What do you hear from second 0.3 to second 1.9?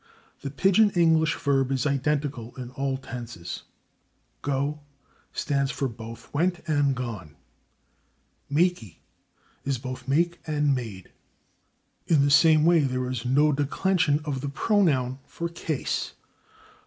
The Pigeon English verb is